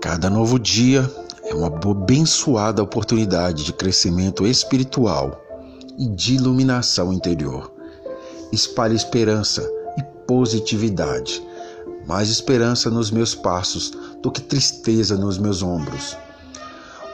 Cada 0.00 0.30
novo 0.30 0.58
dia 0.58 1.08
é 1.44 1.54
uma 1.54 1.66
abençoada 1.66 2.82
oportunidade 2.82 3.64
de 3.64 3.72
crescimento 3.72 4.46
espiritual 4.46 5.44
e 5.98 6.08
de 6.08 6.36
iluminação 6.36 7.12
interior. 7.12 7.70
Espalhe 8.50 8.96
esperança 8.96 9.62
e 9.98 10.02
positividade. 10.26 11.42
Mais 12.06 12.30
esperança 12.30 12.88
nos 12.88 13.10
meus 13.10 13.34
passos 13.34 13.92
do 14.22 14.32
que 14.32 14.40
tristeza 14.40 15.18
nos 15.18 15.36
meus 15.36 15.62
ombros. 15.62 16.16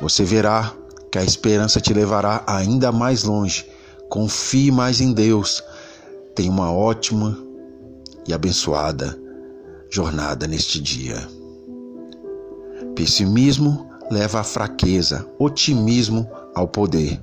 Você 0.01 0.23
verá 0.23 0.73
que 1.11 1.19
a 1.19 1.25
esperança 1.25 1.81
te 1.81 1.93
levará 1.93 2.45
ainda 2.47 2.93
mais 2.93 3.25
longe. 3.25 3.69
Confie 4.09 4.71
mais 4.71 5.01
em 5.01 5.13
Deus. 5.13 5.61
Tenha 6.37 6.53
uma 6.53 6.73
ótima 6.73 7.37
e 8.29 8.33
abençoada 8.33 9.19
jornada 9.91 10.47
neste 10.47 10.81
dia. 10.81 11.36
Pessimismo 12.97 13.91
leva 14.11 14.41
à 14.41 14.43
fraqueza, 14.43 15.29
otimismo 15.39 16.27
ao 16.55 16.67
poder. 16.67 17.23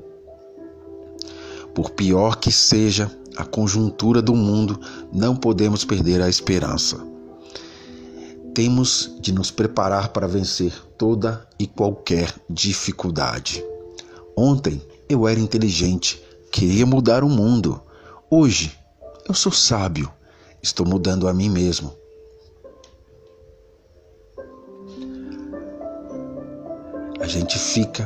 Por 1.73 1.89
pior 1.89 2.35
que 2.35 2.51
seja 2.51 3.11
a 3.35 3.43
conjuntura 3.43 4.21
do 4.21 4.35
mundo, 4.35 4.79
não 5.11 5.35
podemos 5.35 5.83
perder 5.83 6.21
a 6.21 6.29
esperança. 6.29 7.03
Temos 8.53 9.15
de 9.19 9.33
nos 9.33 9.49
preparar 9.49 10.09
para 10.09 10.27
vencer 10.27 10.71
toda 10.95 11.43
e 11.57 11.65
qualquer 11.65 12.31
dificuldade. 12.47 13.65
Ontem 14.37 14.79
eu 15.09 15.27
era 15.27 15.39
inteligente, 15.39 16.21
queria 16.51 16.85
mudar 16.85 17.23
o 17.23 17.29
mundo. 17.29 17.81
Hoje 18.29 18.77
eu 19.27 19.33
sou 19.33 19.51
sábio, 19.51 20.13
estou 20.61 20.85
mudando 20.85 21.27
a 21.27 21.33
mim 21.33 21.49
mesmo. 21.49 22.02
A 27.23 27.25
gente 27.25 27.57
fica 27.57 28.05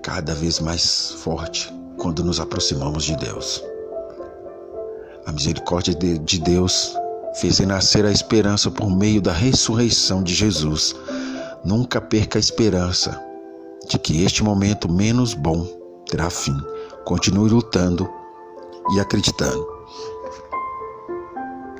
cada 0.00 0.34
vez 0.34 0.60
mais 0.60 1.10
forte 1.10 1.70
quando 1.98 2.24
nos 2.24 2.40
aproximamos 2.40 3.04
de 3.04 3.14
Deus. 3.18 3.62
A 5.26 5.30
misericórdia 5.30 5.94
de 5.94 6.38
Deus 6.40 6.96
fez 7.34 7.58
renascer 7.58 8.06
a 8.06 8.10
esperança 8.10 8.70
por 8.70 8.88
meio 8.88 9.20
da 9.20 9.30
ressurreição 9.34 10.22
de 10.22 10.34
Jesus. 10.34 10.96
Nunca 11.62 12.00
perca 12.00 12.38
a 12.38 12.40
esperança 12.40 13.22
de 13.90 13.98
que 13.98 14.24
este 14.24 14.42
momento 14.42 14.90
menos 14.90 15.34
bom 15.34 15.66
terá 16.08 16.30
fim. 16.30 16.56
Continue 17.04 17.50
lutando 17.50 18.08
e 18.96 19.00
acreditando. 19.00 19.73